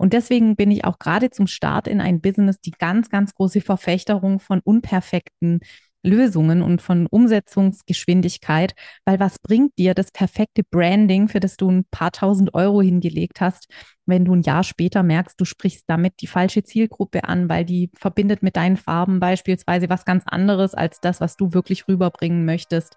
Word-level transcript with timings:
Und 0.00 0.14
deswegen 0.14 0.56
bin 0.56 0.70
ich 0.70 0.86
auch 0.86 0.98
gerade 0.98 1.28
zum 1.28 1.46
Start 1.46 1.86
in 1.86 2.00
ein 2.00 2.22
Business 2.22 2.58
die 2.58 2.70
ganz, 2.70 3.10
ganz 3.10 3.34
große 3.34 3.60
Verfechterung 3.60 4.40
von 4.40 4.60
unperfekten 4.64 5.60
Lösungen 6.02 6.62
und 6.62 6.80
von 6.80 7.06
Umsetzungsgeschwindigkeit, 7.06 8.72
weil 9.04 9.20
was 9.20 9.38
bringt 9.38 9.76
dir 9.76 9.92
das 9.92 10.10
perfekte 10.10 10.62
Branding, 10.64 11.28
für 11.28 11.38
das 11.38 11.58
du 11.58 11.70
ein 11.70 11.84
paar 11.90 12.12
tausend 12.12 12.54
Euro 12.54 12.80
hingelegt 12.80 13.42
hast, 13.42 13.66
wenn 14.06 14.24
du 14.24 14.34
ein 14.34 14.40
Jahr 14.40 14.64
später 14.64 15.02
merkst, 15.02 15.38
du 15.38 15.44
sprichst 15.44 15.84
damit 15.86 16.14
die 16.22 16.28
falsche 16.28 16.62
Zielgruppe 16.62 17.24
an, 17.24 17.50
weil 17.50 17.66
die 17.66 17.90
verbindet 17.94 18.42
mit 18.42 18.56
deinen 18.56 18.78
Farben 18.78 19.20
beispielsweise 19.20 19.90
was 19.90 20.06
ganz 20.06 20.24
anderes 20.24 20.72
als 20.72 21.00
das, 21.00 21.20
was 21.20 21.36
du 21.36 21.52
wirklich 21.52 21.88
rüberbringen 21.88 22.46
möchtest. 22.46 22.96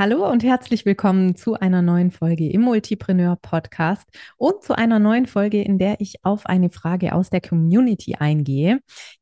Hallo 0.00 0.30
und 0.30 0.44
herzlich 0.44 0.86
willkommen 0.86 1.34
zu 1.34 1.54
einer 1.54 1.82
neuen 1.82 2.12
Folge 2.12 2.48
im 2.48 2.60
Multipreneur 2.60 3.34
Podcast 3.34 4.04
und 4.36 4.62
zu 4.62 4.78
einer 4.78 5.00
neuen 5.00 5.26
Folge, 5.26 5.60
in 5.60 5.76
der 5.76 6.00
ich 6.00 6.24
auf 6.24 6.46
eine 6.46 6.70
Frage 6.70 7.12
aus 7.12 7.30
der 7.30 7.40
Community 7.40 8.14
eingehe. 8.14 8.78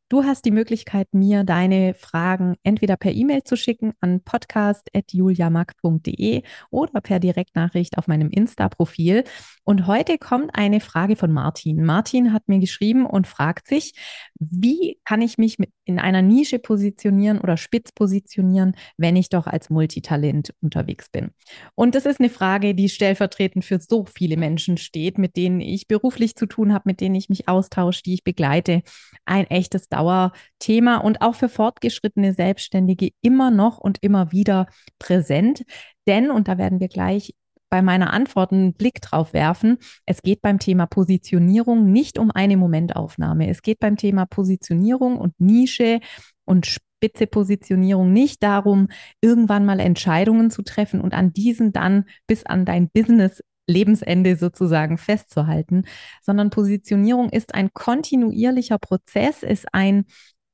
Du 0.09 0.23
hast 0.23 0.45
die 0.45 0.53
Möglichkeit, 0.53 1.15
mir 1.15 1.43
deine 1.43 1.93
Fragen 1.95 2.55
entweder 2.63 2.97
per 2.97 3.11
E-Mail 3.11 3.43
zu 3.43 3.57
schicken 3.57 3.93
an 3.99 4.21
podcast.juliamack.de 4.21 6.43
oder 6.71 7.01
per 7.01 7.19
Direktnachricht 7.19 7.99
auf 7.99 8.07
meinem 8.07 8.31
Insta-Profil. 8.31 9.25
Und 9.65 9.89
heute 9.89 10.17
kommt 10.19 10.53
eine 10.55 10.79
Frage 10.79 11.17
von 11.17 11.33
Martin. 11.33 11.85
Martin 11.85 12.33
hat 12.33 12.47
mir 12.47 12.61
geschrieben 12.61 13.05
und 13.05 13.27
fragt 13.27 13.67
sich, 13.67 13.95
wie 14.39 15.01
kann 15.05 15.23
ich 15.23 15.39
mich 15.39 15.57
in 15.85 15.99
einer 15.99 16.23
Nische 16.23 16.61
positionieren 16.61 17.41
oder 17.41 17.57
spitz 17.57 17.91
positionieren, 17.91 18.77
wenn 18.97 19.17
ich 19.17 19.29
doch 19.29 19.49
als 19.49 19.71
Multitalent 19.71 20.55
unterwegs 20.61 21.09
bin? 21.11 21.33
Und 21.75 21.97
das 21.97 22.07
ist 22.07 22.21
eine 22.21 22.31
Frage, 22.31 22.77
die 22.77 22.89
stellvertretend 22.89 23.65
für 23.65 23.81
so 23.81 24.05
viele 24.05 24.37
Menschen 24.37 24.77
steht, 24.77 25.19
mit 25.19 25.37
denen 25.37 25.61
ich 25.61 25.89
beruflich 25.89 26.37
zu 26.37 26.47
tun 26.47 26.73
habe, 26.73 26.85
mit 26.87 27.01
denen 27.01 27.17
ich 27.17 27.29
mich 27.29 27.49
austausche, 27.49 28.05
die 28.05 28.15
ich 28.15 28.23
begleite. 28.23 28.83
Ein 29.25 29.49
echtes 29.49 29.89
Dauerthema 29.97 30.99
und 30.99 31.23
auch 31.23 31.35
für 31.35 31.49
fortgeschrittene 31.49 32.35
Selbstständige 32.35 33.11
immer 33.23 33.51
noch 33.51 33.79
und 33.79 33.99
immer 34.03 34.33
wieder 34.33 34.67
präsent. 34.99 35.63
Denn, 36.07 36.31
und 36.31 36.49
da 36.49 36.59
werden 36.59 36.81
wir 36.81 36.89
gleich 36.89 37.35
bei 37.69 37.83
meiner 37.83 38.13
Antwort 38.13 38.53
einen 38.53 38.75
Blick 38.75 39.01
drauf 39.01 39.33
werfen. 39.33 39.79
Es 40.05 40.23
geht 40.23 40.41
beim 40.41 40.59
Thema 40.59 40.87
Positionierung 40.87 41.91
nicht 41.91 42.19
um 42.19 42.31
eine 42.31 42.57
Momentaufnahme. 42.57 43.49
Es 43.49 43.63
geht 43.63 43.81
beim 43.81 43.97
Thema 43.97 44.27
Positionierung 44.27 45.19
und 45.19 45.35
Nische 45.41 46.01
und 46.45 46.67
spitze 46.67 47.27
Positionierung 47.27 48.13
nicht 48.13 48.43
darum, 48.43 48.89
irgendwann 49.21 49.65
mal 49.65 49.81
Entscheidungen 49.81 50.51
zu 50.51 50.63
treffen 50.63 51.01
und 51.01 51.13
an 51.13 51.33
diesen 51.33 51.73
dann 51.73 52.05
bis 52.27 52.47
an 52.47 52.65
dein 52.65 52.89
Business 52.89 53.43
Lebensende 53.67 54.37
sozusagen 54.37 54.99
festzuhalten, 54.99 55.85
sondern 56.23 56.51
Positionierung 56.51 57.29
ist 57.31 57.55
ein 57.55 57.73
kontinuierlicher 57.73 58.79
Prozess, 58.79 59.43
ist 59.43 59.67
ein, 59.73 60.05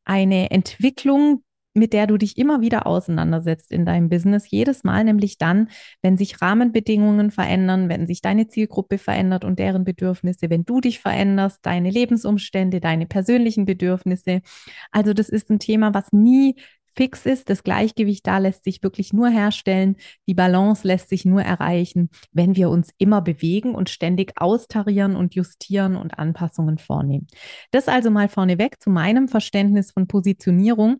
eine 0.04 0.50
Entwicklung, 0.50 1.42
mit 1.74 1.92
der 1.92 2.06
du 2.06 2.18
dich 2.18 2.36
immer 2.36 2.60
wieder 2.60 2.86
auseinandersetzt 2.86 3.72
in 3.72 3.86
deinem 3.86 4.08
Business. 4.08 4.50
Jedes 4.50 4.84
Mal 4.84 5.04
nämlich 5.04 5.38
dann, 5.38 5.68
wenn 6.02 6.18
sich 6.18 6.42
Rahmenbedingungen 6.42 7.30
verändern, 7.30 7.88
wenn 7.88 8.06
sich 8.06 8.20
deine 8.20 8.48
Zielgruppe 8.48 8.98
verändert 8.98 9.44
und 9.44 9.58
deren 9.58 9.84
Bedürfnisse, 9.84 10.50
wenn 10.50 10.64
du 10.64 10.80
dich 10.80 11.00
veränderst, 11.00 11.60
deine 11.62 11.90
Lebensumstände, 11.90 12.80
deine 12.80 13.06
persönlichen 13.06 13.64
Bedürfnisse. 13.64 14.42
Also 14.90 15.14
das 15.14 15.28
ist 15.28 15.50
ein 15.50 15.58
Thema, 15.58 15.94
was 15.94 16.12
nie 16.12 16.56
fix 16.94 17.26
ist. 17.26 17.50
Das 17.50 17.62
Gleichgewicht 17.62 18.26
da 18.26 18.38
lässt 18.38 18.64
sich 18.64 18.82
wirklich 18.82 19.12
nur 19.12 19.28
herstellen. 19.28 19.96
Die 20.26 20.34
Balance 20.34 20.86
lässt 20.86 21.08
sich 21.08 21.24
nur 21.24 21.42
erreichen, 21.42 22.10
wenn 22.32 22.56
wir 22.56 22.70
uns 22.70 22.90
immer 22.98 23.22
bewegen 23.22 23.74
und 23.74 23.90
ständig 23.90 24.32
austarieren 24.36 25.16
und 25.16 25.34
justieren 25.34 25.96
und 25.96 26.18
Anpassungen 26.18 26.78
vornehmen. 26.78 27.26
Das 27.70 27.88
also 27.88 28.10
mal 28.10 28.28
vorneweg 28.28 28.80
zu 28.82 28.90
meinem 28.90 29.28
Verständnis 29.28 29.92
von 29.92 30.06
Positionierung. 30.06 30.98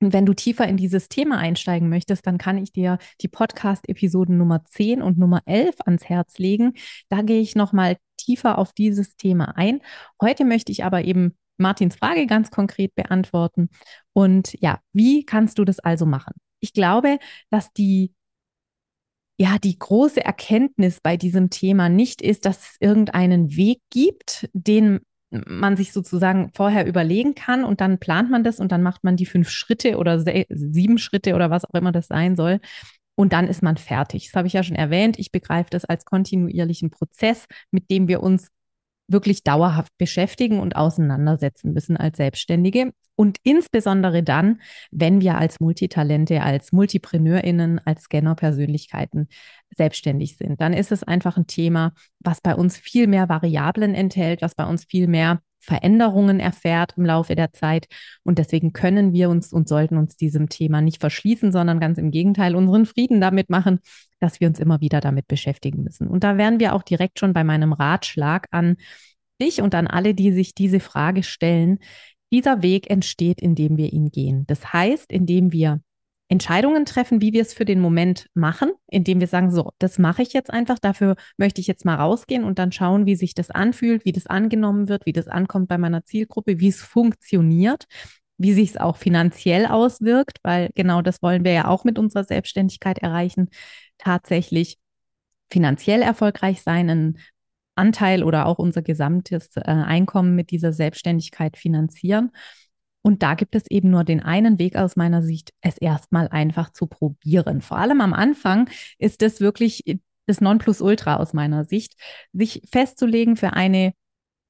Und 0.00 0.12
wenn 0.12 0.26
du 0.26 0.34
tiefer 0.34 0.68
in 0.68 0.76
dieses 0.76 1.08
Thema 1.08 1.38
einsteigen 1.38 1.88
möchtest, 1.88 2.26
dann 2.26 2.36
kann 2.36 2.58
ich 2.58 2.72
dir 2.72 2.98
die 3.22 3.28
Podcast-Episoden 3.28 4.36
Nummer 4.36 4.62
10 4.64 5.00
und 5.00 5.16
Nummer 5.16 5.40
11 5.46 5.76
ans 5.86 6.04
Herz 6.04 6.38
legen. 6.38 6.74
Da 7.08 7.22
gehe 7.22 7.40
ich 7.40 7.54
nochmal 7.56 7.96
tiefer 8.18 8.58
auf 8.58 8.72
dieses 8.74 9.16
Thema 9.16 9.56
ein. 9.56 9.80
Heute 10.20 10.44
möchte 10.44 10.70
ich 10.70 10.84
aber 10.84 11.04
eben 11.04 11.34
Martins 11.58 11.96
Frage 11.96 12.26
ganz 12.26 12.50
konkret 12.50 12.94
beantworten. 12.94 13.68
Und 14.12 14.56
ja, 14.60 14.80
wie 14.92 15.24
kannst 15.24 15.58
du 15.58 15.64
das 15.64 15.78
also 15.78 16.06
machen? 16.06 16.34
Ich 16.60 16.72
glaube, 16.72 17.18
dass 17.50 17.72
die 17.72 18.12
ja, 19.38 19.58
die 19.58 19.78
große 19.78 20.24
Erkenntnis 20.24 21.00
bei 21.00 21.16
diesem 21.16 21.50
Thema 21.50 21.88
nicht 21.88 22.22
ist, 22.22 22.46
dass 22.46 22.70
es 22.70 22.76
irgendeinen 22.80 23.54
Weg 23.54 23.80
gibt, 23.90 24.48
den 24.54 25.00
man 25.30 25.76
sich 25.76 25.92
sozusagen 25.92 26.50
vorher 26.54 26.86
überlegen 26.86 27.34
kann 27.34 27.64
und 27.64 27.80
dann 27.80 27.98
plant 27.98 28.30
man 28.30 28.44
das 28.44 28.60
und 28.60 28.72
dann 28.72 28.82
macht 28.82 29.04
man 29.04 29.16
die 29.16 29.26
fünf 29.26 29.50
Schritte 29.50 29.98
oder 29.98 30.20
sieben 30.48 30.98
Schritte 30.98 31.34
oder 31.34 31.50
was 31.50 31.64
auch 31.64 31.74
immer 31.74 31.92
das 31.92 32.06
sein 32.06 32.36
soll. 32.36 32.60
Und 33.16 33.32
dann 33.32 33.48
ist 33.48 33.62
man 33.62 33.76
fertig. 33.76 34.26
Das 34.26 34.34
habe 34.34 34.46
ich 34.46 34.54
ja 34.54 34.62
schon 34.62 34.76
erwähnt. 34.76 35.18
Ich 35.18 35.32
begreife 35.32 35.70
das 35.70 35.84
als 35.84 36.04
kontinuierlichen 36.04 36.90
Prozess, 36.90 37.46
mit 37.70 37.90
dem 37.90 38.08
wir 38.08 38.22
uns 38.22 38.48
wirklich 39.08 39.44
dauerhaft 39.44 39.92
beschäftigen 39.98 40.60
und 40.60 40.76
auseinandersetzen 40.76 41.72
müssen 41.72 41.96
als 41.96 42.16
Selbstständige. 42.16 42.92
Und 43.14 43.38
insbesondere 43.44 44.22
dann, 44.22 44.60
wenn 44.90 45.20
wir 45.22 45.38
als 45.38 45.58
Multitalente, 45.58 46.42
als 46.42 46.72
Multipreneurinnen, 46.72 47.80
als 47.84 48.04
Scanner-Persönlichkeiten 48.04 49.28
selbstständig 49.74 50.36
sind, 50.36 50.60
dann 50.60 50.74
ist 50.74 50.92
es 50.92 51.02
einfach 51.02 51.36
ein 51.38 51.46
Thema, 51.46 51.92
was 52.20 52.40
bei 52.42 52.54
uns 52.54 52.76
viel 52.76 53.06
mehr 53.06 53.28
Variablen 53.28 53.94
enthält, 53.94 54.42
was 54.42 54.54
bei 54.54 54.66
uns 54.66 54.84
viel 54.84 55.08
mehr 55.08 55.40
Veränderungen 55.66 56.40
erfährt 56.40 56.94
im 56.96 57.04
Laufe 57.04 57.34
der 57.34 57.52
Zeit. 57.52 57.88
Und 58.22 58.38
deswegen 58.38 58.72
können 58.72 59.12
wir 59.12 59.28
uns 59.28 59.52
und 59.52 59.68
sollten 59.68 59.98
uns 59.98 60.16
diesem 60.16 60.48
Thema 60.48 60.80
nicht 60.80 61.00
verschließen, 61.00 61.52
sondern 61.52 61.80
ganz 61.80 61.98
im 61.98 62.10
Gegenteil 62.10 62.54
unseren 62.54 62.86
Frieden 62.86 63.20
damit 63.20 63.50
machen, 63.50 63.80
dass 64.20 64.40
wir 64.40 64.48
uns 64.48 64.60
immer 64.60 64.80
wieder 64.80 65.00
damit 65.00 65.26
beschäftigen 65.26 65.82
müssen. 65.82 66.06
Und 66.06 66.24
da 66.24 66.38
wären 66.38 66.60
wir 66.60 66.74
auch 66.74 66.82
direkt 66.82 67.18
schon 67.18 67.32
bei 67.32 67.44
meinem 67.44 67.72
Ratschlag 67.72 68.46
an 68.52 68.76
dich 69.42 69.60
und 69.60 69.74
an 69.74 69.86
alle, 69.86 70.14
die 70.14 70.32
sich 70.32 70.54
diese 70.54 70.80
Frage 70.80 71.22
stellen. 71.22 71.78
Dieser 72.32 72.62
Weg 72.62 72.88
entsteht, 72.88 73.40
indem 73.40 73.76
wir 73.76 73.92
ihn 73.92 74.10
gehen. 74.10 74.46
Das 74.46 74.72
heißt, 74.72 75.12
indem 75.12 75.52
wir 75.52 75.80
Entscheidungen 76.28 76.84
treffen, 76.84 77.20
wie 77.20 77.32
wir 77.32 77.42
es 77.42 77.54
für 77.54 77.64
den 77.64 77.80
Moment 77.80 78.28
machen, 78.34 78.72
indem 78.88 79.20
wir 79.20 79.28
sagen, 79.28 79.52
so, 79.52 79.70
das 79.78 79.98
mache 79.98 80.22
ich 80.22 80.32
jetzt 80.32 80.50
einfach, 80.50 80.78
dafür 80.78 81.14
möchte 81.36 81.60
ich 81.60 81.68
jetzt 81.68 81.84
mal 81.84 81.94
rausgehen 81.94 82.42
und 82.42 82.58
dann 82.58 82.72
schauen, 82.72 83.06
wie 83.06 83.14
sich 83.14 83.34
das 83.34 83.50
anfühlt, 83.50 84.04
wie 84.04 84.12
das 84.12 84.26
angenommen 84.26 84.88
wird, 84.88 85.06
wie 85.06 85.12
das 85.12 85.28
ankommt 85.28 85.68
bei 85.68 85.78
meiner 85.78 86.04
Zielgruppe, 86.04 86.58
wie 86.58 86.68
es 86.68 86.82
funktioniert, 86.82 87.84
wie 88.38 88.52
sich 88.52 88.70
es 88.70 88.76
auch 88.76 88.96
finanziell 88.96 89.66
auswirkt, 89.66 90.38
weil 90.42 90.70
genau 90.74 91.00
das 91.00 91.22
wollen 91.22 91.44
wir 91.44 91.52
ja 91.52 91.68
auch 91.68 91.84
mit 91.84 91.98
unserer 91.98 92.24
Selbstständigkeit 92.24 92.98
erreichen, 92.98 93.48
tatsächlich 93.98 94.78
finanziell 95.50 96.02
erfolgreich 96.02 96.62
sein, 96.62 96.90
einen 96.90 97.18
Anteil 97.76 98.24
oder 98.24 98.46
auch 98.46 98.58
unser 98.58 98.82
gesamtes 98.82 99.50
äh, 99.56 99.60
Einkommen 99.60 100.34
mit 100.34 100.50
dieser 100.50 100.72
Selbstständigkeit 100.72 101.56
finanzieren. 101.56 102.32
Und 103.06 103.22
da 103.22 103.34
gibt 103.34 103.54
es 103.54 103.70
eben 103.70 103.90
nur 103.90 104.02
den 104.02 104.20
einen 104.20 104.58
Weg 104.58 104.74
aus 104.74 104.96
meiner 104.96 105.22
Sicht, 105.22 105.52
es 105.60 105.78
erstmal 105.78 106.26
einfach 106.26 106.70
zu 106.70 106.88
probieren. 106.88 107.60
Vor 107.60 107.78
allem 107.78 108.00
am 108.00 108.12
Anfang 108.12 108.68
ist 108.98 109.22
es 109.22 109.40
wirklich 109.40 109.84
das 110.26 110.40
Nonplusultra 110.40 111.14
aus 111.14 111.32
meiner 111.32 111.64
Sicht, 111.64 111.94
sich 112.32 112.62
festzulegen 112.68 113.36
für 113.36 113.52
eine 113.52 113.92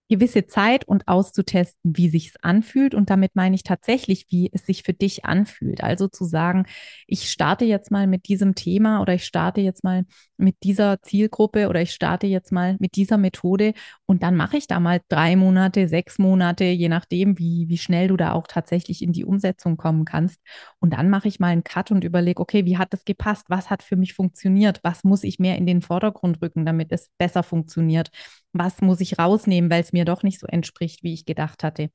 gewisse 0.09 0.47
Zeit 0.47 0.87
und 0.87 1.09
auszutesten, 1.09 1.97
wie 1.97 2.09
sich 2.09 2.29
es 2.29 2.37
anfühlt. 2.43 2.95
Und 2.95 3.11
damit 3.11 3.35
meine 3.35 3.55
ich 3.55 3.63
tatsächlich, 3.63 4.27
wie 4.31 4.51
es 4.53 4.67
sich 4.67 4.83
für 4.83 4.93
dich 4.93 5.25
anfühlt. 5.25 5.83
Also 5.83 6.09
zu 6.09 6.25
sagen, 6.25 6.67
ich 7.07 7.31
starte 7.31 7.65
jetzt 7.65 7.91
mal 7.91 8.07
mit 8.07 8.29
diesem 8.29 8.55
Thema 8.55 9.01
oder 9.01 9.15
ich 9.15 9.25
starte 9.25 9.61
jetzt 9.61 9.85
mal 9.85 10.05
mit 10.37 10.57
dieser 10.63 11.01
Zielgruppe 11.03 11.69
oder 11.69 11.81
ich 11.81 11.93
starte 11.93 12.27
jetzt 12.27 12.53
mal 12.53 12.77
mit 12.79 12.97
dieser 12.97 13.19
Methode 13.19 13.73
und 14.07 14.23
dann 14.23 14.37
mache 14.37 14.57
ich 14.57 14.67
da 14.67 14.81
mal 14.81 15.01
drei 15.09 15.37
Monate, 15.37 15.89
sechs 15.89 16.19
Monate, 16.19 16.65
je 16.65 16.89
nachdem, 16.89 17.39
wie, 17.39 17.69
wie 17.69 17.79
schnell 17.79 18.09
du 18.09 18.17
da 18.17 18.33
auch 18.33 18.47
tatsächlich 18.47 19.03
in 19.03 19.13
die 19.13 19.25
Umsetzung 19.25 19.77
kommen 19.77 20.05
kannst. 20.05 20.41
Und 20.79 20.93
dann 20.93 21.11
mache 21.11 21.29
ich 21.29 21.41
mal 21.41 21.49
einen 21.49 21.65
Cut 21.65 21.91
und 21.91 22.05
überlege, 22.05 22.41
okay, 22.41 22.65
wie 22.65 22.79
hat 22.79 22.93
das 22.93 23.05
gepasst? 23.05 23.47
Was 23.49 23.71
hat 23.71 23.83
für 23.83 23.97
mich 23.97 24.15
funktioniert? 24.15 24.81
Was 24.83 25.05
muss 25.05 25.25
ich 25.25 25.39
mehr 25.39 25.57
in 25.57 25.67
den 25.67 25.83
Vordergrund 25.83 26.43
rücken, 26.43 26.65
damit 26.67 26.93
es 26.93 27.11
besser 27.19 27.43
funktioniert? 27.43 28.11
Was 28.59 28.81
muss 28.81 29.01
ich 29.01 29.19
rausnehmen, 29.19 29.71
weil 29.71 29.83
es 29.83 29.93
mir 29.93 30.05
doch 30.05 30.23
nicht 30.23 30.41
so 30.41 30.47
entspricht, 30.47 31.03
wie 31.03 31.15
ich 31.15 31.25
gedacht 31.25 31.63
hatte? 31.63 31.91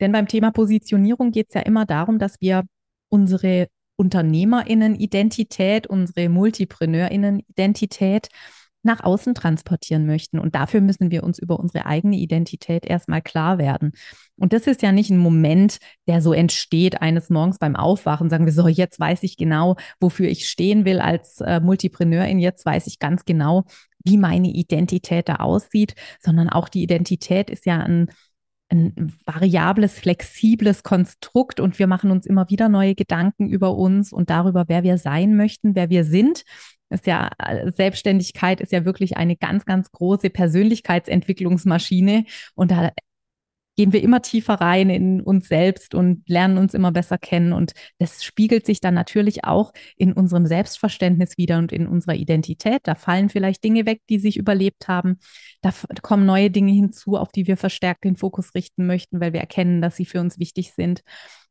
Denn 0.00 0.12
beim 0.12 0.28
Thema 0.28 0.50
Positionierung 0.50 1.30
geht 1.30 1.46
es 1.48 1.54
ja 1.54 1.62
immer 1.62 1.86
darum, 1.86 2.18
dass 2.18 2.40
wir 2.40 2.64
unsere 3.08 3.68
Unternehmerinnen-Identität, 3.96 5.86
unsere 5.86 6.28
Multipreneurinnen-Identität 6.28 8.28
nach 8.84 9.02
außen 9.02 9.34
transportieren 9.34 10.06
möchten. 10.06 10.38
Und 10.38 10.54
dafür 10.54 10.80
müssen 10.80 11.10
wir 11.10 11.24
uns 11.24 11.38
über 11.38 11.58
unsere 11.58 11.86
eigene 11.86 12.16
Identität 12.16 12.84
erstmal 12.84 13.22
klar 13.22 13.58
werden. 13.58 13.92
Und 14.36 14.52
das 14.52 14.66
ist 14.66 14.82
ja 14.82 14.92
nicht 14.92 15.10
ein 15.10 15.18
Moment, 15.18 15.78
der 16.06 16.20
so 16.20 16.32
entsteht 16.32 17.00
eines 17.00 17.30
Morgens 17.30 17.58
beim 17.58 17.76
Aufwachen, 17.76 18.28
sagen 18.28 18.44
wir 18.44 18.52
so, 18.52 18.68
jetzt 18.68 19.00
weiß 19.00 19.22
ich 19.22 19.36
genau, 19.36 19.76
wofür 20.00 20.28
ich 20.28 20.48
stehen 20.48 20.84
will 20.84 21.00
als 21.00 21.40
äh, 21.40 21.60
Multipreneurin, 21.60 22.38
jetzt 22.38 22.66
weiß 22.66 22.86
ich 22.86 22.98
ganz 22.98 23.24
genau, 23.24 23.64
wie 24.04 24.18
meine 24.18 24.48
Identität 24.48 25.28
da 25.28 25.36
aussieht, 25.36 25.94
sondern 26.20 26.48
auch 26.48 26.68
die 26.68 26.82
Identität 26.82 27.50
ist 27.50 27.66
ja 27.66 27.78
ein 27.78 28.10
ein 28.70 29.12
variables, 29.26 29.98
flexibles 29.98 30.82
Konstrukt 30.82 31.60
und 31.60 31.78
wir 31.78 31.86
machen 31.86 32.10
uns 32.10 32.26
immer 32.26 32.48
wieder 32.50 32.68
neue 32.68 32.94
Gedanken 32.94 33.48
über 33.48 33.74
uns 33.76 34.12
und 34.12 34.30
darüber, 34.30 34.64
wer 34.68 34.82
wir 34.82 34.98
sein 34.98 35.36
möchten, 35.36 35.74
wer 35.74 35.90
wir 35.90 36.04
sind. 36.04 36.44
Ist 36.90 37.06
ja, 37.06 37.30
Selbstständigkeit 37.76 38.60
ist 38.60 38.72
ja 38.72 38.84
wirklich 38.84 39.16
eine 39.16 39.36
ganz, 39.36 39.64
ganz 39.64 39.90
große 39.90 40.30
Persönlichkeitsentwicklungsmaschine 40.30 42.24
und 42.54 42.70
da 42.70 42.90
gehen 43.76 43.92
wir 43.92 44.02
immer 44.02 44.22
tiefer 44.22 44.54
rein 44.54 44.90
in 44.90 45.20
uns 45.20 45.48
selbst 45.48 45.94
und 45.94 46.28
lernen 46.28 46.58
uns 46.58 46.74
immer 46.74 46.92
besser 46.92 47.18
kennen. 47.18 47.52
Und 47.52 47.72
das 47.98 48.24
spiegelt 48.24 48.66
sich 48.66 48.80
dann 48.80 48.94
natürlich 48.94 49.44
auch 49.44 49.72
in 49.96 50.12
unserem 50.12 50.46
Selbstverständnis 50.46 51.36
wieder 51.36 51.58
und 51.58 51.72
in 51.72 51.86
unserer 51.86 52.14
Identität. 52.14 52.80
Da 52.84 52.94
fallen 52.94 53.28
vielleicht 53.28 53.64
Dinge 53.64 53.86
weg, 53.86 54.00
die 54.08 54.18
sich 54.18 54.36
überlebt 54.36 54.88
haben. 54.88 55.18
Da 55.60 55.72
kommen 56.02 56.26
neue 56.26 56.50
Dinge 56.50 56.72
hinzu, 56.72 57.16
auf 57.16 57.32
die 57.32 57.46
wir 57.46 57.56
verstärkt 57.56 58.04
den 58.04 58.16
Fokus 58.16 58.54
richten 58.54 58.86
möchten, 58.86 59.20
weil 59.20 59.32
wir 59.32 59.40
erkennen, 59.40 59.82
dass 59.82 59.96
sie 59.96 60.06
für 60.06 60.20
uns 60.20 60.38
wichtig 60.38 60.72
sind. 60.72 61.02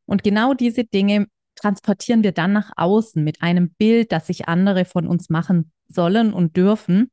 Und 0.06 0.22
genau 0.22 0.54
diese 0.54 0.84
Dinge 0.84 1.26
transportieren 1.56 2.22
wir 2.22 2.32
dann 2.32 2.52
nach 2.52 2.72
außen 2.76 3.22
mit 3.22 3.42
einem 3.42 3.70
Bild, 3.70 4.12
das 4.12 4.26
sich 4.26 4.48
andere 4.48 4.84
von 4.84 5.06
uns 5.06 5.30
machen 5.30 5.72
sollen 5.88 6.32
und 6.32 6.56
dürfen. 6.56 7.10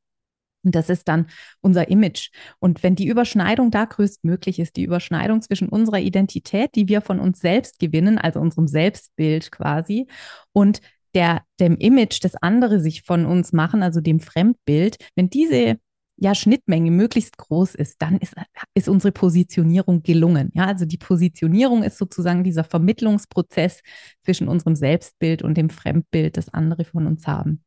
Und 0.64 0.74
das 0.74 0.88
ist 0.88 1.08
dann 1.08 1.26
unser 1.60 1.88
Image. 1.88 2.30
Und 2.58 2.82
wenn 2.82 2.94
die 2.94 3.08
Überschneidung 3.08 3.70
da 3.70 3.84
größtmöglich 3.84 4.58
ist, 4.58 4.76
die 4.76 4.84
Überschneidung 4.84 5.42
zwischen 5.42 5.68
unserer 5.68 6.00
Identität, 6.00 6.74
die 6.74 6.88
wir 6.88 7.00
von 7.00 7.18
uns 7.18 7.40
selbst 7.40 7.78
gewinnen, 7.78 8.18
also 8.18 8.40
unserem 8.40 8.68
Selbstbild 8.68 9.50
quasi, 9.50 10.06
und 10.52 10.80
der, 11.14 11.42
dem 11.60 11.76
Image, 11.76 12.24
das 12.24 12.36
andere 12.36 12.80
sich 12.80 13.02
von 13.02 13.26
uns 13.26 13.52
machen, 13.52 13.82
also 13.82 14.00
dem 14.00 14.20
Fremdbild, 14.20 14.96
wenn 15.14 15.28
diese 15.28 15.78
ja, 16.16 16.34
Schnittmenge 16.34 16.90
möglichst 16.90 17.36
groß 17.36 17.74
ist, 17.74 18.00
dann 18.00 18.18
ist, 18.18 18.34
ist 18.74 18.88
unsere 18.88 19.12
Positionierung 19.12 20.02
gelungen. 20.02 20.50
Ja, 20.54 20.66
also 20.66 20.84
die 20.84 20.98
Positionierung 20.98 21.82
ist 21.82 21.98
sozusagen 21.98 22.44
dieser 22.44 22.64
Vermittlungsprozess 22.64 23.80
zwischen 24.22 24.46
unserem 24.46 24.76
Selbstbild 24.76 25.42
und 25.42 25.56
dem 25.56 25.68
Fremdbild, 25.68 26.36
das 26.36 26.48
andere 26.48 26.84
von 26.84 27.06
uns 27.06 27.26
haben. 27.26 27.64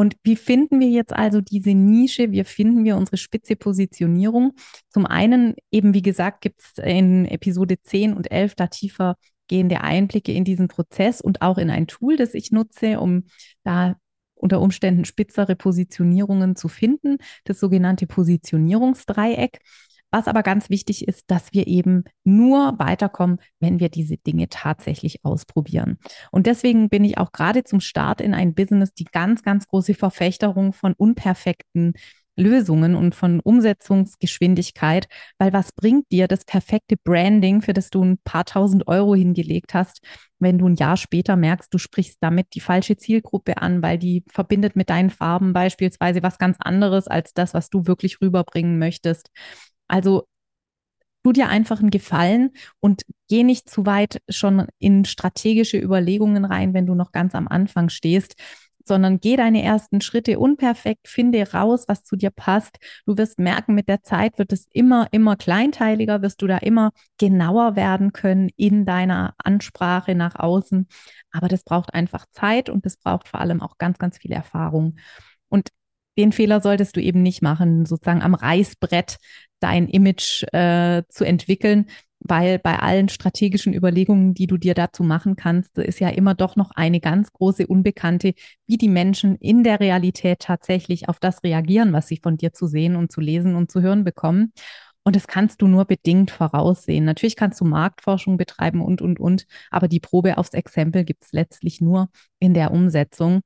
Und 0.00 0.16
wie 0.22 0.36
finden 0.36 0.80
wir 0.80 0.88
jetzt 0.88 1.12
also 1.12 1.42
diese 1.42 1.74
Nische? 1.74 2.32
Wie 2.32 2.42
finden 2.44 2.84
wir 2.84 2.96
unsere 2.96 3.18
spitze 3.18 3.54
Positionierung? 3.54 4.52
Zum 4.88 5.04
einen, 5.04 5.56
eben 5.70 5.92
wie 5.92 6.00
gesagt, 6.00 6.40
gibt 6.40 6.62
es 6.62 6.82
in 6.82 7.26
Episode 7.26 7.82
10 7.82 8.14
und 8.14 8.32
11 8.32 8.54
da 8.54 8.68
tiefer 8.68 9.16
gehende 9.46 9.82
Einblicke 9.82 10.32
in 10.32 10.44
diesen 10.44 10.68
Prozess 10.68 11.20
und 11.20 11.42
auch 11.42 11.58
in 11.58 11.68
ein 11.68 11.86
Tool, 11.86 12.16
das 12.16 12.32
ich 12.32 12.50
nutze, 12.50 12.98
um 12.98 13.24
da 13.62 13.96
unter 14.32 14.62
Umständen 14.62 15.04
spitzere 15.04 15.54
Positionierungen 15.54 16.56
zu 16.56 16.68
finden, 16.68 17.18
das 17.44 17.60
sogenannte 17.60 18.06
Positionierungsdreieck. 18.06 19.58
Was 20.10 20.26
aber 20.26 20.42
ganz 20.42 20.70
wichtig 20.70 21.06
ist, 21.06 21.30
dass 21.30 21.52
wir 21.52 21.66
eben 21.66 22.04
nur 22.24 22.78
weiterkommen, 22.78 23.38
wenn 23.60 23.80
wir 23.80 23.88
diese 23.88 24.16
Dinge 24.16 24.48
tatsächlich 24.48 25.24
ausprobieren. 25.24 25.98
Und 26.30 26.46
deswegen 26.46 26.88
bin 26.88 27.04
ich 27.04 27.18
auch 27.18 27.32
gerade 27.32 27.64
zum 27.64 27.80
Start 27.80 28.20
in 28.20 28.34
ein 28.34 28.54
Business 28.54 28.92
die 28.92 29.04
ganz, 29.04 29.42
ganz 29.42 29.66
große 29.68 29.94
Verfechterung 29.94 30.72
von 30.72 30.94
unperfekten 30.94 31.94
Lösungen 32.40 32.94
und 32.94 33.14
von 33.14 33.40
Umsetzungsgeschwindigkeit, 33.40 35.08
weil 35.38 35.52
was 35.52 35.72
bringt 35.72 36.10
dir 36.10 36.26
das 36.26 36.44
perfekte 36.44 36.96
Branding, 36.96 37.60
für 37.60 37.72
das 37.72 37.90
du 37.90 38.02
ein 38.02 38.18
paar 38.24 38.44
tausend 38.44 38.88
Euro 38.88 39.14
hingelegt 39.14 39.74
hast, 39.74 40.00
wenn 40.38 40.58
du 40.58 40.68
ein 40.68 40.74
Jahr 40.74 40.96
später 40.96 41.36
merkst, 41.36 41.72
du 41.72 41.78
sprichst 41.78 42.18
damit 42.20 42.48
die 42.54 42.60
falsche 42.60 42.96
Zielgruppe 42.96 43.58
an, 43.58 43.82
weil 43.82 43.98
die 43.98 44.24
verbindet 44.28 44.74
mit 44.74 44.88
deinen 44.88 45.10
Farben 45.10 45.52
beispielsweise 45.52 46.22
was 46.22 46.38
ganz 46.38 46.56
anderes 46.60 47.08
als 47.08 47.34
das, 47.34 47.52
was 47.52 47.68
du 47.68 47.86
wirklich 47.86 48.20
rüberbringen 48.20 48.78
möchtest. 48.78 49.30
Also 49.90 50.28
tu 51.22 51.32
dir 51.32 51.48
einfach 51.48 51.80
einen 51.80 51.90
Gefallen 51.90 52.50
und 52.80 53.02
geh 53.28 53.42
nicht 53.42 53.68
zu 53.68 53.84
weit 53.86 54.22
schon 54.28 54.66
in 54.78 55.04
strategische 55.04 55.78
Überlegungen 55.78 56.44
rein, 56.44 56.72
wenn 56.72 56.86
du 56.86 56.94
noch 56.94 57.12
ganz 57.12 57.34
am 57.34 57.48
Anfang 57.48 57.88
stehst, 57.90 58.36
sondern 58.82 59.20
geh 59.20 59.36
deine 59.36 59.62
ersten 59.62 60.00
Schritte 60.00 60.38
unperfekt, 60.38 61.08
finde 61.08 61.52
raus, 61.52 61.84
was 61.88 62.02
zu 62.04 62.16
dir 62.16 62.30
passt. 62.30 62.78
Du 63.04 63.18
wirst 63.18 63.38
merken, 63.38 63.74
mit 63.74 63.88
der 63.88 64.02
Zeit 64.02 64.38
wird 64.38 64.52
es 64.52 64.66
immer, 64.72 65.08
immer 65.10 65.36
kleinteiliger, 65.36 66.22
wirst 66.22 66.40
du 66.40 66.46
da 66.46 66.56
immer 66.58 66.92
genauer 67.18 67.76
werden 67.76 68.12
können 68.12 68.48
in 68.56 68.86
deiner 68.86 69.34
Ansprache 69.36 70.14
nach 70.14 70.36
außen. 70.36 70.88
Aber 71.32 71.48
das 71.48 71.64
braucht 71.64 71.92
einfach 71.92 72.26
Zeit 72.30 72.70
und 72.70 72.86
das 72.86 72.96
braucht 72.96 73.28
vor 73.28 73.40
allem 73.40 73.60
auch 73.60 73.76
ganz, 73.76 73.98
ganz 73.98 74.18
viel 74.18 74.32
Erfahrung. 74.32 74.96
Und 75.48 75.68
den 76.18 76.32
Fehler 76.32 76.60
solltest 76.60 76.96
du 76.96 77.00
eben 77.00 77.22
nicht 77.22 77.42
machen, 77.42 77.86
sozusagen 77.86 78.22
am 78.22 78.34
Reißbrett 78.34 79.18
dein 79.60 79.88
Image 79.88 80.44
äh, 80.52 81.02
zu 81.08 81.24
entwickeln, 81.24 81.86
weil 82.20 82.58
bei 82.58 82.78
allen 82.78 83.08
strategischen 83.08 83.72
Überlegungen, 83.72 84.34
die 84.34 84.46
du 84.46 84.58
dir 84.58 84.74
dazu 84.74 85.02
machen 85.02 85.36
kannst, 85.36 85.78
ist 85.78 86.00
ja 86.00 86.10
immer 86.10 86.34
doch 86.34 86.54
noch 86.54 86.70
eine 86.72 87.00
ganz 87.00 87.32
große 87.32 87.66
Unbekannte, 87.66 88.34
wie 88.66 88.76
die 88.76 88.88
Menschen 88.88 89.36
in 89.36 89.64
der 89.64 89.80
Realität 89.80 90.40
tatsächlich 90.40 91.08
auf 91.08 91.18
das 91.18 91.42
reagieren, 91.42 91.92
was 91.92 92.08
sie 92.08 92.18
von 92.22 92.36
dir 92.36 92.52
zu 92.52 92.66
sehen 92.66 92.96
und 92.96 93.10
zu 93.10 93.20
lesen 93.20 93.54
und 93.54 93.70
zu 93.70 93.80
hören 93.80 94.04
bekommen. 94.04 94.52
Und 95.02 95.16
das 95.16 95.26
kannst 95.26 95.62
du 95.62 95.66
nur 95.66 95.86
bedingt 95.86 96.30
voraussehen. 96.30 97.06
Natürlich 97.06 97.36
kannst 97.36 97.60
du 97.60 97.64
Marktforschung 97.64 98.36
betreiben 98.36 98.82
und, 98.82 99.00
und, 99.00 99.18
und, 99.18 99.46
aber 99.70 99.88
die 99.88 100.00
Probe 100.00 100.36
aufs 100.36 100.52
Exempel 100.52 101.04
gibt 101.04 101.24
es 101.24 101.32
letztlich 101.32 101.80
nur 101.80 102.10
in 102.38 102.52
der 102.52 102.70
Umsetzung. 102.70 103.40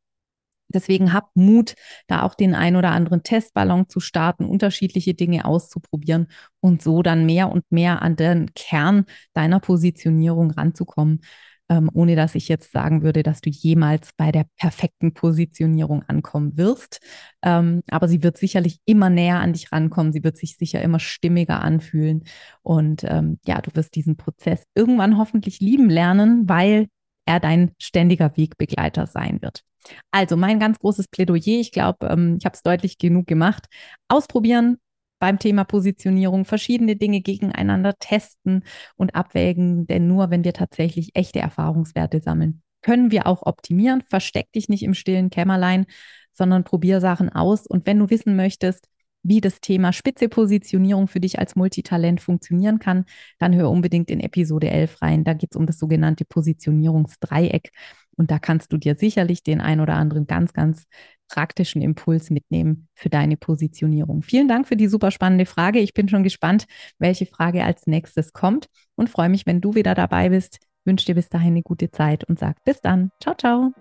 Deswegen 0.69 1.13
hab 1.13 1.31
Mut, 1.35 1.75
da 2.07 2.23
auch 2.23 2.35
den 2.35 2.55
ein 2.55 2.77
oder 2.77 2.91
anderen 2.91 3.23
Testballon 3.23 3.89
zu 3.89 4.01
starten, 4.01 4.45
unterschiedliche 4.45 5.15
Dinge 5.15 5.45
auszuprobieren 5.45 6.29
und 6.61 6.83
so 6.83 7.03
dann 7.03 7.27
mehr 7.27 7.51
und 7.51 7.65
mehr 7.71 8.03
an 8.03 8.17
den 8.17 8.53
Kern 8.55 9.07
deiner 9.35 9.61
Positionierung 9.61 10.51
ranzukommen, 10.51 11.21
ähm, 11.69 11.91
ohne 11.93 12.17
dass 12.17 12.35
ich 12.35 12.49
jetzt 12.49 12.73
sagen 12.73 13.03
würde, 13.03 13.23
dass 13.23 13.41
du 13.41 13.51
jemals 13.51 14.11
bei 14.17 14.33
der 14.33 14.47
perfekten 14.57 15.15
Positionierung 15.15 16.03
ankommen 16.03 16.57
wirst. 16.57 17.01
Ähm, 17.43 17.83
aber 17.91 18.09
sie 18.09 18.23
wird 18.23 18.37
sicherlich 18.37 18.81
immer 18.85 19.11
näher 19.11 19.41
an 19.41 19.53
dich 19.53 19.73
rankommen. 19.73 20.13
Sie 20.13 20.25
wird 20.25 20.37
sich 20.37 20.57
sicher 20.57 20.83
immer 20.83 21.01
stimmiger 21.01 21.63
anfühlen. 21.63 22.25
Und 22.63 23.05
ähm, 23.05 23.39
ja, 23.47 23.61
du 23.61 23.71
wirst 23.75 23.95
diesen 23.95 24.17
Prozess 24.17 24.65
irgendwann 24.75 25.19
hoffentlich 25.19 25.61
lieben 25.61 25.89
lernen, 25.89 26.49
weil 26.49 26.89
er 27.27 27.41
dein 27.41 27.73
ständiger 27.79 28.37
Wegbegleiter 28.37 29.07
sein 29.07 29.41
wird. 29.41 29.63
Also 30.11 30.37
mein 30.37 30.59
ganz 30.59 30.79
großes 30.79 31.09
Plädoyer, 31.09 31.61
ich 31.61 31.73
glaube, 31.73 32.07
ähm, 32.07 32.37
ich 32.39 32.45
habe 32.45 32.55
es 32.55 32.63
deutlich 32.63 32.99
genug 32.99 33.27
gemacht. 33.27 33.67
Ausprobieren 34.09 34.79
beim 35.19 35.39
Thema 35.39 35.65
Positionierung, 35.65 36.45
verschiedene 36.45 36.97
Dinge 36.97 37.21
gegeneinander 37.21 37.95
testen 37.99 38.65
und 38.97 39.15
abwägen, 39.15 39.87
denn 39.87 40.07
nur 40.07 40.31
wenn 40.31 40.45
wir 40.45 40.53
tatsächlich 40.53 41.17
echte 41.17 41.39
Erfahrungswerte 41.39 42.21
sammeln, 42.21 42.63
können 42.83 43.11
wir 43.11 43.27
auch 43.27 43.43
optimieren. 43.47 44.03
Versteck 44.03 44.53
dich 44.53 44.69
nicht 44.69 44.83
im 44.83 44.95
stillen 44.95 45.31
Kämmerlein, 45.31 45.87
sondern 46.33 46.65
probier 46.65 47.01
Sachen 47.01 47.31
aus. 47.31 47.67
Und 47.67 47.87
wenn 47.87 47.99
du 47.99 48.11
wissen 48.11 48.37
möchtest, 48.37 48.89
wie 49.23 49.41
das 49.41 49.61
Thema 49.61 49.93
spitze 49.93 50.29
Positionierung 50.29 51.09
für 51.09 51.21
dich 51.21 51.39
als 51.39 51.57
Multitalent 51.57 52.21
funktionieren 52.21 52.79
kann, 52.79 53.07
dann 53.39 53.55
hör 53.55 53.71
unbedingt 53.71 54.11
in 54.11 54.21
Episode 54.21 54.69
11 54.69 55.01
rein. 55.01 55.25
Da 55.25 55.33
geht 55.33 55.53
es 55.53 55.57
um 55.57 55.67
das 55.67 55.79
sogenannte 55.79 56.27
Positionierungsdreieck. 56.27 57.71
Und 58.17 58.31
da 58.31 58.39
kannst 58.39 58.73
du 58.73 58.77
dir 58.77 58.97
sicherlich 58.97 59.43
den 59.43 59.61
ein 59.61 59.81
oder 59.81 59.95
anderen 59.95 60.27
ganz, 60.27 60.53
ganz 60.53 60.87
praktischen 61.29 61.83
Impuls 61.83 62.31
mitnehmen 62.31 62.89
für 62.95 63.09
deine 63.09 63.37
Positionierung. 63.37 64.23
Vielen 64.23 64.49
Dank 64.49 64.69
für 64.69 64.77
die 64.77 64.89
super 64.89 65.11
spannende 65.11 65.47
Frage. 65.47 65.81
Ich 65.81 65.95
bin 65.95 66.09
schon 66.09 66.23
gespannt, 66.23 66.67
welche 66.99 67.27
Frage 67.27 67.65
als 67.65 67.87
nächstes 67.87 68.33
kommt 68.33 68.67
und 68.95 69.11
freue 69.11 69.29
mich, 69.29 69.47
wenn 69.47 69.61
du 69.61 69.75
wieder 69.75 69.95
dabei 69.95 70.29
bist. 70.29 70.59
Wünsche 70.85 71.07
dir 71.07 71.15
bis 71.15 71.29
dahin 71.29 71.55
eine 71.55 71.63
gute 71.63 71.91
Zeit 71.91 72.25
und 72.25 72.39
sag 72.39 72.63
bis 72.65 72.81
dann. 72.81 73.11
Ciao, 73.21 73.35
ciao. 73.35 73.73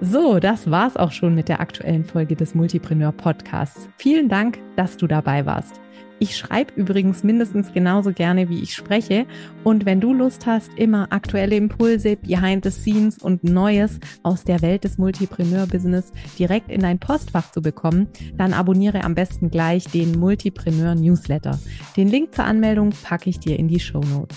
So, 0.00 0.38
das 0.40 0.70
war's 0.70 0.96
auch 0.96 1.10
schon 1.10 1.34
mit 1.34 1.48
der 1.48 1.60
aktuellen 1.60 2.04
Folge 2.04 2.36
des 2.36 2.54
Multipreneur 2.54 3.12
Podcasts. 3.12 3.88
Vielen 3.96 4.28
Dank, 4.28 4.58
dass 4.76 4.98
du 4.98 5.06
dabei 5.06 5.46
warst. 5.46 5.80
Ich 6.18 6.36
schreibe 6.36 6.72
übrigens 6.76 7.22
mindestens 7.24 7.72
genauso 7.72 8.12
gerne, 8.12 8.48
wie 8.48 8.62
ich 8.62 8.74
spreche. 8.74 9.26
Und 9.64 9.84
wenn 9.84 10.00
du 10.00 10.14
Lust 10.14 10.46
hast, 10.46 10.70
immer 10.76 11.12
aktuelle 11.12 11.56
Impulse, 11.56 12.16
Behind 12.16 12.64
the 12.64 12.70
Scenes 12.70 13.18
und 13.18 13.44
Neues 13.44 14.00
aus 14.22 14.44
der 14.44 14.62
Welt 14.62 14.84
des 14.84 14.96
Multipreneur-Business 14.96 16.12
direkt 16.38 16.70
in 16.70 16.80
dein 16.80 16.98
Postfach 16.98 17.50
zu 17.50 17.60
bekommen, 17.60 18.08
dann 18.36 18.54
abonniere 18.54 19.04
am 19.04 19.14
besten 19.14 19.50
gleich 19.50 19.84
den 19.84 20.18
Multipreneur 20.18 20.94
Newsletter. 20.94 21.58
Den 21.96 22.08
Link 22.08 22.34
zur 22.34 22.44
Anmeldung 22.44 22.90
packe 23.02 23.28
ich 23.28 23.38
dir 23.38 23.58
in 23.58 23.68
die 23.68 23.80
Show 23.80 24.00
Notes. 24.00 24.36